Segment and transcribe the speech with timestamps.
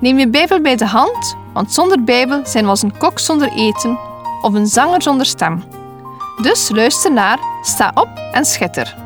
[0.00, 3.52] Neem je Bijbel bij de hand, want zonder Bijbel zijn we als een kok zonder
[3.52, 3.98] eten
[4.42, 5.62] of een zanger zonder stem.
[6.42, 8.96] Dus luister naar, sta op en schitter.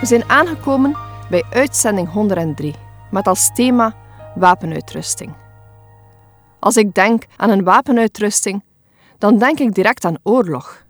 [0.00, 0.96] We zijn aangekomen
[1.30, 2.74] bij uitzending 103
[3.10, 3.94] met als thema
[4.34, 5.32] wapenuitrusting.
[6.58, 8.62] Als ik denk aan een wapenuitrusting,
[9.18, 10.84] dan denk ik direct aan oorlog.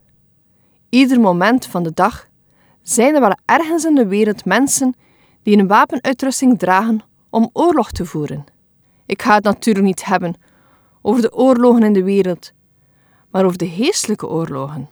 [0.89, 2.31] Ieder moment van de dag
[2.83, 4.95] zijn er wel ergens in de wereld mensen
[5.43, 8.45] die een wapenuitrusting dragen om oorlog te voeren.
[9.07, 10.35] Ik ga het natuurlijk niet hebben
[11.03, 12.53] over de oorlogen in de wereld,
[13.31, 14.89] maar over de geestelijke oorlogen.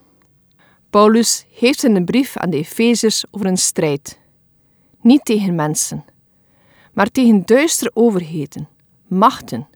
[0.91, 4.19] Paulus heeft in een brief aan de Efeziërs over een strijd.
[5.01, 6.05] Niet tegen mensen,
[6.93, 8.69] maar tegen duistere overheden,
[9.07, 9.69] machten,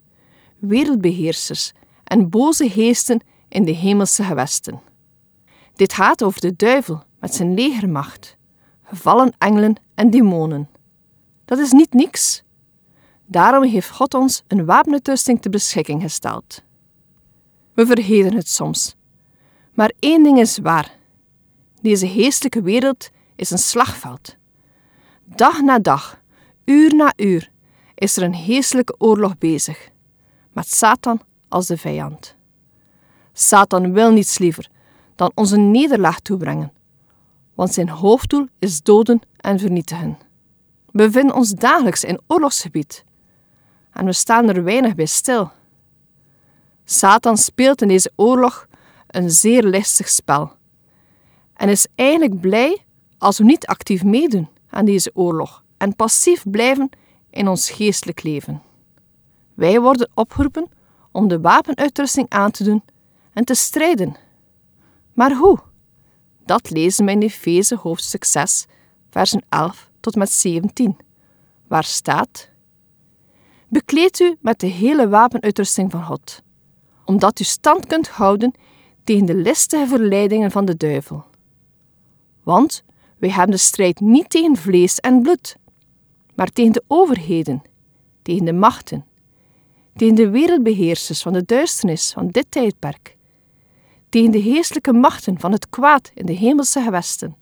[0.59, 1.73] wereldbeheersers
[2.05, 4.81] en boze geesten in de hemelse gewesten.
[5.75, 8.36] Dit gaat over de duivel met zijn legermacht,
[8.83, 10.69] gevallen engelen en demonen.
[11.44, 12.42] Dat is niet niks.
[13.27, 16.62] Daarom heeft God ons een wapenuitrusting ter beschikking gesteld.
[17.75, 18.97] We vergeten het soms.
[19.75, 20.97] Maar één ding is waar:
[21.80, 24.36] deze geestelijke wereld is een slagveld.
[25.25, 26.20] Dag na dag,
[26.64, 27.50] uur na uur,
[27.95, 29.91] is er een geestelijke oorlog bezig,
[30.52, 32.36] met Satan als de vijand.
[33.33, 34.70] Satan wil niets liever
[35.17, 36.72] dan ons een nederlaag toebrengen,
[37.55, 40.18] want zijn hoofddoel is doden en vernietigen.
[40.90, 43.05] We bevinden ons dagelijks in oorlogsgebied
[43.92, 45.51] en we staan er weinig bij stil.
[46.84, 48.67] Satan speelt in deze oorlog
[49.06, 50.52] een zeer listig spel
[51.55, 52.84] en is eigenlijk blij
[53.18, 56.90] als we niet actief meedoen aan deze oorlog en passief blijven
[57.30, 58.62] in ons geestelijk leven.
[59.55, 60.68] Wij worden opgeroepen
[61.12, 62.83] om de wapenuitrusting aan te doen
[63.33, 64.17] en te strijden.
[65.12, 65.58] Maar hoe?
[66.44, 68.66] Dat lezen we in Efeze hoofdstuk 6,
[69.10, 70.96] versen 11 tot met 17,
[71.68, 72.50] waar staat:
[73.68, 76.42] Bekleed u met de hele wapenuitrusting van God,
[77.05, 78.55] omdat u stand kunt houden
[79.05, 81.24] tegen de listige verleidingen van de duivel.
[82.42, 82.84] Want
[83.18, 85.56] wij hebben de strijd niet tegen vlees en bloed,
[86.34, 87.62] maar tegen de overheden,
[88.22, 89.06] tegen de machten,
[89.96, 93.14] tegen de wereldbeheersers van de duisternis van dit tijdperk,
[94.14, 97.36] tegen de geestelijke machten van het kwaad in de hemelse gewesten.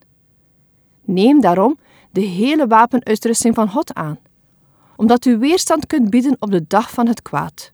[1.04, 1.78] Neem daarom
[2.10, 4.18] de hele wapenuitrusting van God aan,
[4.96, 7.72] omdat u weerstand kunt bieden op de dag van het kwaad.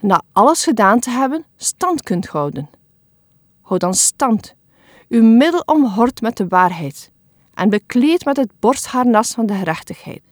[0.00, 2.70] Na alles gedaan te hebben, stand kunt houden.
[3.60, 4.54] Houd dan stand,
[5.08, 7.10] uw middel omhort met de waarheid
[7.54, 10.22] en bekleed met het borstharnas van de gerechtigheid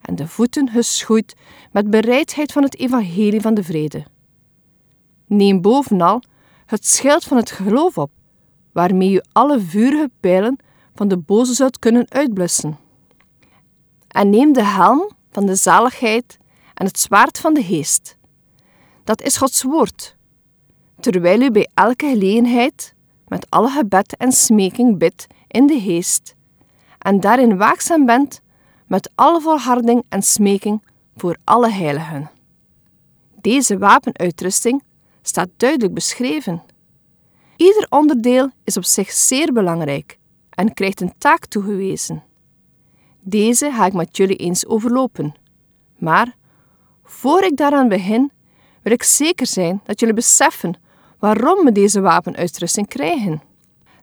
[0.00, 1.36] en de voeten geschoeid
[1.72, 4.04] met bereidheid van het evangelie van de vrede.
[5.26, 6.22] Neem bovenal
[6.70, 8.10] het schild van het geloof op,
[8.72, 10.58] waarmee u alle vurige pijlen
[10.94, 12.78] van de boze zult kunnen uitblussen.
[14.08, 16.38] En neem de helm van de zaligheid
[16.74, 18.16] en het zwaard van de geest.
[19.04, 20.16] Dat is Gods woord.
[21.00, 22.94] Terwijl u bij elke gelegenheid
[23.28, 26.34] met alle gebed en smeking bidt in de geest,
[26.98, 28.40] en daarin waakzaam bent
[28.86, 30.82] met alle volharding en smeking
[31.16, 32.30] voor alle heiligen.
[33.40, 34.82] Deze wapenuitrusting
[35.22, 36.62] staat duidelijk beschreven.
[37.56, 40.18] Ieder onderdeel is op zich zeer belangrijk
[40.50, 42.22] en krijgt een taak toegewezen.
[43.20, 45.34] Deze ga ik met jullie eens overlopen.
[45.98, 46.36] Maar
[47.04, 48.30] voor ik daaraan begin,
[48.82, 50.74] wil ik zeker zijn dat jullie beseffen
[51.18, 53.42] waarom we deze wapenuitrusting krijgen.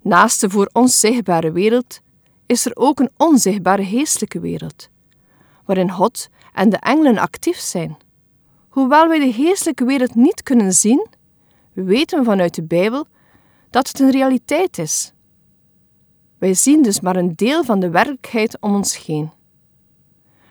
[0.02, 2.00] Naast de voor ons zichtbare wereld
[2.46, 4.90] is er ook een onzichtbare geestelijke wereld,
[5.66, 7.98] waarin God en de engelen actief zijn.
[8.78, 11.08] Hoewel wij de geestelijke wereld niet kunnen zien,
[11.74, 13.08] weten we vanuit de Bijbel
[13.70, 15.14] dat het een realiteit is.
[16.38, 19.32] Wij zien dus maar een deel van de werkelijkheid om ons heen.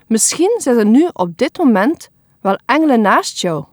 [0.07, 2.09] Misschien zitten nu op dit moment
[2.41, 3.65] wel engelen naast jou.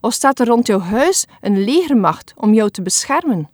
[0.00, 3.50] Of staat er rond jouw huis een legermacht om jou te beschermen?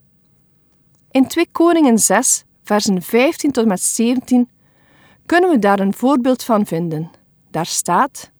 [1.10, 4.50] In 2 Koningen 6, versen 15 tot met 17,
[5.26, 7.10] kunnen we daar een voorbeeld van vinden.
[7.50, 8.32] Daar staat: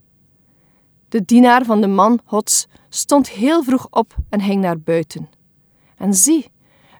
[1.14, 5.28] De dienaar van de man Gods stond heel vroeg op en ging naar buiten.
[5.96, 6.50] En zie,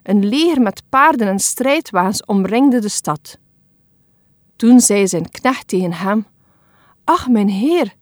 [0.03, 3.37] Een leger met paarden en strijdwagens omringde de stad.
[4.55, 6.25] Toen zei zijn knecht tegen hem:
[7.03, 7.95] Ach, mijn heer,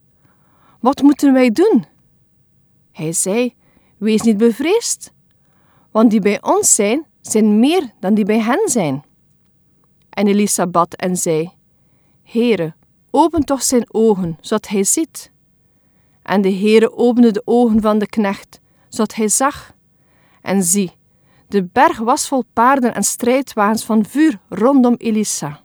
[0.80, 1.86] wat moeten wij doen?
[2.92, 3.56] Hij zei:
[3.98, 5.14] Wees niet bevreesd,
[5.92, 9.04] want die bij ons zijn, zijn meer dan die bij hen zijn.
[10.10, 11.52] En Elisa bad en zei:
[12.24, 12.74] Heere,
[13.12, 15.33] open toch zijn ogen, zodat hij ziet.
[16.24, 18.60] En de Heere opende de ogen van de knecht,
[18.90, 19.74] zodat hij zag.
[20.42, 20.92] En zie,
[21.48, 25.62] de berg was vol paarden en strijdwagens van vuur rondom Elisa.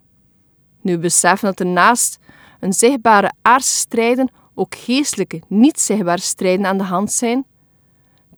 [0.81, 2.19] Nu beseffen dat er naast
[2.61, 7.47] een zichtbare aardse strijden ook geestelijke, niet zichtbare strijden aan de hand zijn,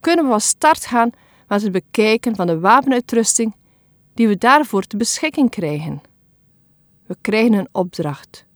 [0.00, 1.10] kunnen we van start gaan
[1.48, 3.54] met het bekijken van de wapenuitrusting
[4.14, 6.00] die we daarvoor te beschikking krijgen.
[7.06, 8.46] We krijgen een opdracht.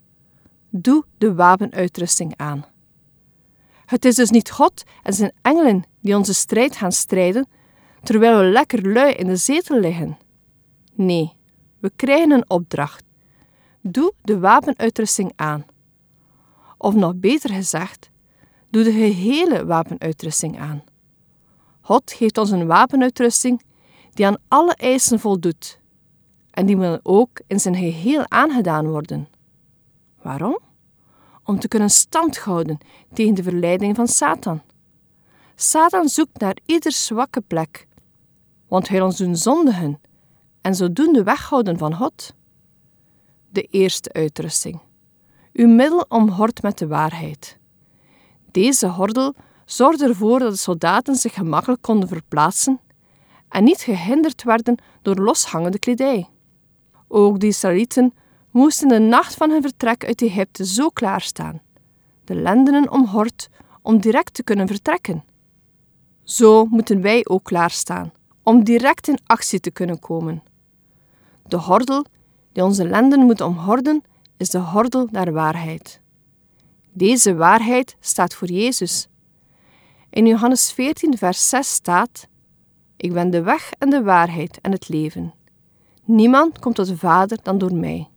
[0.70, 2.64] Doe de wapenuitrusting aan.
[3.94, 7.46] Het is dus niet God en zijn engelen die onze strijd gaan strijden,
[8.02, 10.18] terwijl we lekker lui in de zetel liggen.
[10.92, 11.32] Nee,
[11.78, 13.04] we krijgen een opdracht.
[13.80, 15.66] Doe de wapenuitrusting aan.
[16.78, 18.10] Of nog beter gezegd,
[18.70, 20.84] doe de gehele wapenuitrusting aan.
[21.80, 23.62] God geeft ons een wapenuitrusting
[24.12, 25.80] die aan alle eisen voldoet.
[26.50, 29.28] En die moet ook in zijn geheel aangedaan worden.
[30.22, 30.58] Waarom?
[31.44, 32.78] Om te kunnen standhouden
[33.12, 34.62] tegen de verleiding van Satan.
[35.54, 37.86] Satan zoekt naar ieder zwakke plek,
[38.68, 40.00] want hij ons doen zondigen
[40.60, 42.34] en zodoende weghouden van God.
[43.50, 44.80] De eerste uitrusting.
[45.52, 47.58] Uw middel omhort met de waarheid.
[48.50, 52.80] Deze hordel zorgde ervoor dat de soldaten zich gemakkelijk konden verplaatsen
[53.48, 56.28] en niet gehinderd werden door loshangende kledij.
[57.08, 58.14] Ook de Israëlieten
[58.54, 61.62] moesten de nacht van hun vertrek uit Egypte zo klaarstaan,
[62.24, 63.48] de lendenen omhord
[63.82, 65.24] om direct te kunnen vertrekken.
[66.22, 68.12] Zo moeten wij ook klaarstaan,
[68.42, 70.42] om direct in actie te kunnen komen.
[71.46, 72.04] De hordel
[72.52, 74.02] die onze lenden moet omhorden,
[74.36, 76.00] is de hordel naar waarheid.
[76.92, 79.08] Deze waarheid staat voor Jezus.
[80.10, 82.28] In Johannes 14, vers 6 staat:
[82.96, 85.34] Ik ben de weg en de waarheid en het leven.
[86.04, 88.08] Niemand komt tot de Vader dan door mij.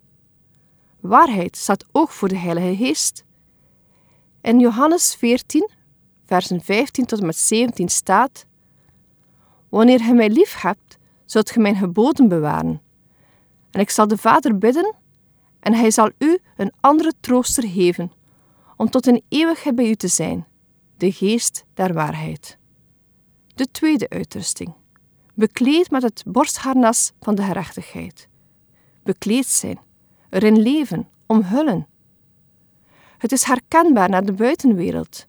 [1.07, 3.23] Waarheid staat ook voor de Heilige Geest.
[4.41, 5.69] In Johannes 14,
[6.25, 8.45] versen 15 tot en met 17 staat:
[9.69, 12.81] Wanneer je mij lief hebt, zult je mijn geboden bewaren.
[13.71, 14.95] En ik zal de Vader bidden,
[15.59, 18.11] en hij zal u een andere trooster geven,
[18.77, 20.47] om tot een eeuwigheid bij u te zijn,
[20.97, 22.57] de geest der waarheid.
[23.55, 24.73] De tweede uitrusting.
[25.33, 28.27] Bekleed met het borstharnas van de gerechtigheid.
[29.03, 29.79] Bekleed zijn,
[30.29, 31.87] erin leven, omhullen.
[33.17, 35.27] Het is herkenbaar naar de buitenwereld.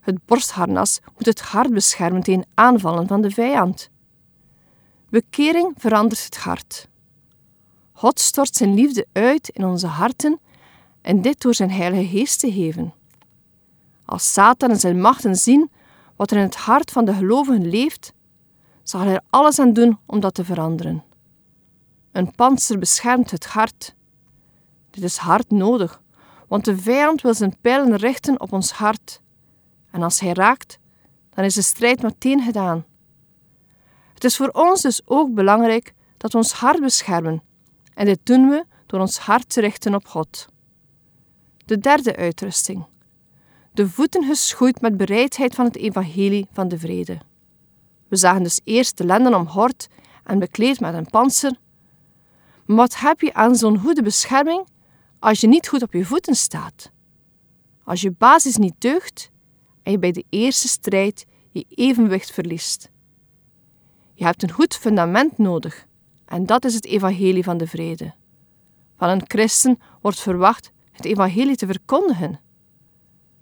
[0.00, 3.90] Het borstharnas moet het hart beschermen tegen aanvallen van de vijand.
[5.08, 6.88] Bekering verandert het hart.
[7.92, 10.40] God stort zijn liefde uit in onze harten
[11.02, 12.94] en dit door zijn Heilige Geest te geven.
[14.04, 15.70] Als Satan en zijn machten zien
[16.16, 18.12] wat er in het hart van de gelovigen leeft,
[18.82, 21.04] zal hij er alles aan doen om dat te veranderen.
[22.16, 23.94] Een panzer beschermt het hart.
[24.90, 26.02] Dit is hard nodig,
[26.48, 29.20] want de vijand wil zijn pijlen richten op ons hart.
[29.90, 30.78] En als hij raakt,
[31.34, 32.84] dan is de strijd meteen gedaan.
[34.14, 37.42] Het is voor ons dus ook belangrijk dat we ons hart beschermen
[37.94, 40.46] en dit doen we door ons hart te richten op God.
[41.64, 42.86] De derde uitrusting.
[43.72, 47.18] De voeten geschoeid met bereidheid van het evangelie van de vrede.
[48.08, 49.88] We zagen dus eerst de lenden omhord
[50.24, 51.64] en bekleed met een panzer.
[52.66, 54.66] Wat heb je aan zo'n goede bescherming
[55.18, 56.90] als je niet goed op je voeten staat?
[57.84, 59.30] Als je basis niet deugt
[59.82, 62.90] en je bij de eerste strijd je evenwicht verliest.
[64.14, 65.86] Je hebt een goed fundament nodig
[66.24, 68.14] en dat is het evangelie van de vrede.
[68.96, 72.40] Van een christen wordt verwacht het evangelie te verkondigen.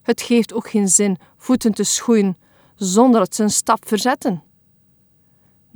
[0.02, 2.36] Het geeft ook geen zin voeten te schoeien
[2.74, 4.42] zonder dat ze een stap verzetten.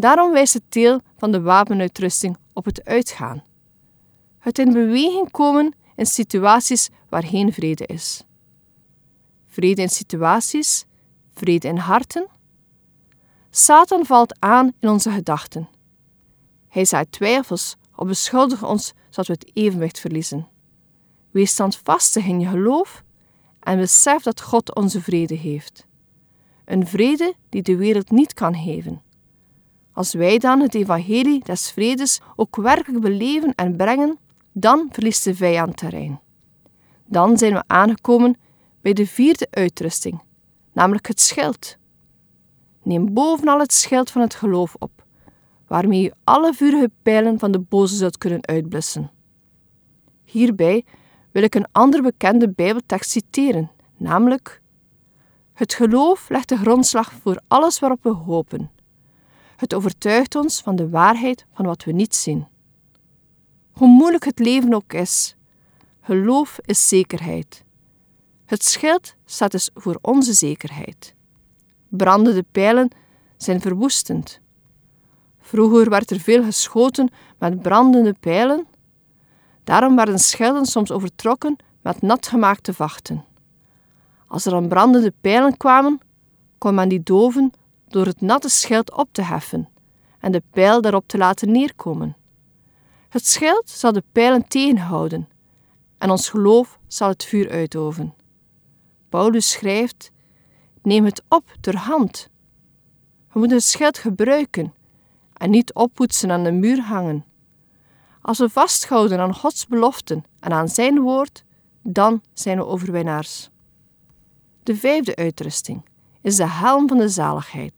[0.00, 3.42] Daarom wijst het deel van de wapenuitrusting op het uitgaan.
[4.38, 8.24] Het in beweging komen in situaties waar geen vrede is.
[9.46, 10.84] Vrede in situaties,
[11.30, 12.26] vrede in harten.
[13.50, 15.68] Satan valt aan in onze gedachten.
[16.68, 20.48] Hij zaait twijfels of beschuldigt ons zodat we het evenwicht verliezen.
[21.30, 23.02] Wees standvastig in je geloof
[23.60, 25.86] en besef dat God onze vrede heeft.
[26.64, 29.06] Een vrede die de wereld niet kan geven.
[29.98, 34.18] Als wij dan het evangelie des vredes ook werkelijk beleven en brengen,
[34.52, 36.20] dan verliest de vijand terrein.
[37.06, 38.36] Dan zijn we aangekomen
[38.80, 40.22] bij de vierde uitrusting,
[40.72, 41.76] namelijk het schild.
[42.82, 45.04] Neem bovenal het schild van het geloof op
[45.66, 49.10] waarmee je alle vurige pijlen van de boze zult kunnen uitblussen.
[50.24, 50.84] Hierbij
[51.32, 54.62] wil ik een andere bekende Bijbeltekst citeren, namelijk:
[55.52, 58.76] Het geloof legt de grondslag voor alles waarop we hopen.
[59.58, 62.46] Het overtuigt ons van de waarheid van wat we niet zien.
[63.72, 65.36] Hoe moeilijk het leven ook is,
[66.00, 67.64] geloof is zekerheid.
[68.44, 71.14] Het schild staat dus voor onze zekerheid.
[71.88, 72.90] Brandende pijlen
[73.36, 74.40] zijn verwoestend.
[75.40, 78.66] Vroeger werd er veel geschoten met brandende pijlen.
[79.64, 83.24] Daarom werden schilden soms overtrokken met natgemaakte vachten.
[84.26, 86.00] Als er dan brandende pijlen kwamen,
[86.58, 87.52] kon men die doven
[87.92, 89.68] door het natte schild op te heffen
[90.20, 92.16] en de pijl daarop te laten neerkomen.
[93.08, 95.28] Het schild zal de pijlen tegenhouden
[95.98, 98.14] en ons geloof zal het vuur uitoven.
[99.08, 100.10] Paulus schrijft:
[100.82, 102.28] Neem het op ter hand.
[103.32, 104.74] We moeten het schild gebruiken
[105.32, 107.24] en niet oppoetsen aan de muur hangen.
[108.22, 111.44] Als we vasthouden aan Gods beloften en aan Zijn woord,
[111.82, 113.50] dan zijn we overwinnaars.
[114.62, 115.84] De vijfde uitrusting
[116.22, 117.72] is de helm van de zaligheid.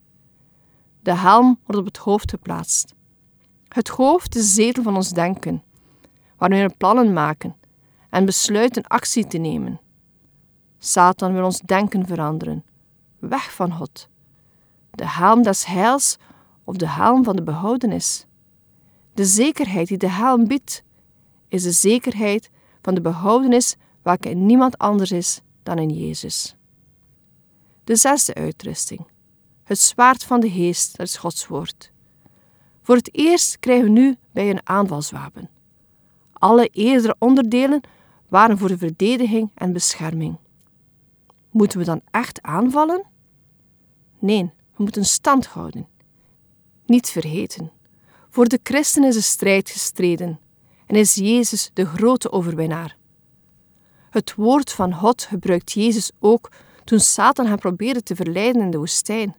[1.02, 2.94] De helm wordt op het hoofd geplaatst.
[3.68, 5.62] Het hoofd is de zetel van ons denken,
[6.36, 7.56] waarmee we plannen maken
[8.10, 9.80] en besluiten actie te nemen.
[10.78, 12.64] Satan wil ons denken veranderen,
[13.18, 14.08] weg van God.
[14.90, 16.16] De helm des heils
[16.64, 18.26] of de helm van de behoudenis.
[19.14, 20.82] De zekerheid die de helm biedt,
[21.48, 22.50] is de zekerheid
[22.82, 26.56] van de behoudenis welke in niemand anders is dan in Jezus.
[27.84, 29.06] De zesde uitrusting.
[29.70, 31.92] Het zwaard van de geest, dat is Gods woord.
[32.82, 35.50] Voor het eerst krijgen we nu bij een aanvalswapen.
[36.32, 37.80] Alle eerdere onderdelen
[38.28, 40.36] waren voor de verdediging en bescherming.
[41.50, 43.06] Moeten we dan echt aanvallen?
[44.18, 45.88] Nee, we moeten stand houden.
[46.86, 47.72] Niet vergeten.
[48.30, 50.40] Voor de christen is de strijd gestreden
[50.86, 52.96] en is Jezus de grote overwinnaar.
[54.10, 56.50] Het woord van God gebruikt Jezus ook
[56.84, 59.34] toen Satan hem probeerde te verleiden in de woestijn.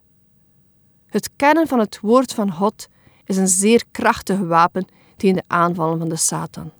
[1.12, 2.88] Het kennen van het woord van God
[3.24, 6.72] is een zeer krachtig wapen tegen de aanvallen van de Satan.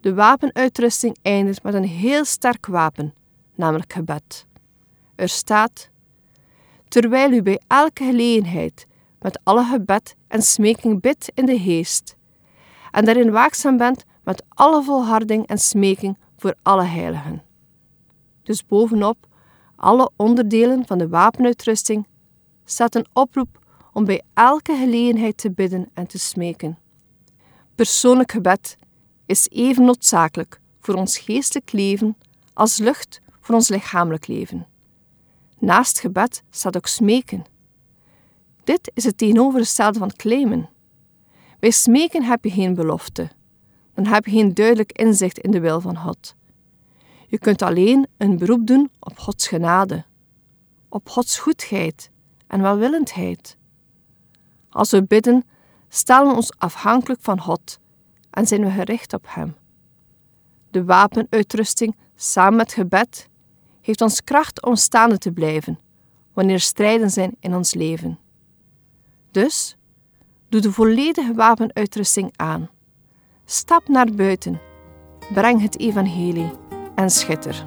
[0.00, 3.14] De wapenuitrusting eindigt met een heel sterk wapen,
[3.54, 4.46] namelijk gebed.
[5.14, 5.90] Er staat:
[6.88, 8.86] Terwijl u bij elke gelegenheid
[9.20, 12.16] met alle gebed en smeking bidt in de geest,
[12.90, 17.42] en daarin waakzaam bent met alle volharding en smeking voor alle heiligen.
[18.42, 19.26] Dus bovenop
[19.76, 22.06] alle onderdelen van de wapenuitrusting
[22.64, 23.58] staat een oproep
[23.92, 26.78] om bij elke gelegenheid te bidden en te smeken.
[27.74, 28.76] Persoonlijk gebed
[29.26, 32.16] is even noodzakelijk voor ons geestelijk leven
[32.52, 34.66] als lucht voor ons lichamelijk leven.
[35.58, 37.44] Naast gebed staat ook smeken.
[38.64, 40.68] Dit is het tegenovergestelde van claimen.
[41.58, 43.30] Bij smeken heb je geen belofte.
[43.94, 46.34] Dan heb je geen duidelijk inzicht in de wil van God.
[47.28, 50.04] Je kunt alleen een beroep doen op Gods genade,
[50.88, 52.10] op Gods goedheid
[52.52, 53.56] en welwillendheid.
[54.70, 55.44] Als we bidden,
[55.88, 57.78] stellen we ons afhankelijk van God
[58.30, 59.56] en zijn we gericht op Hem.
[60.70, 63.28] De wapenuitrusting samen met gebed
[63.80, 65.78] heeft ons kracht om staande te blijven
[66.32, 68.18] wanneer strijden zijn in ons leven.
[69.30, 69.76] Dus
[70.48, 72.70] doe de volledige wapenuitrusting aan.
[73.44, 74.60] Stap naar buiten,
[75.32, 76.52] breng het evangelie
[76.94, 77.66] en schitter.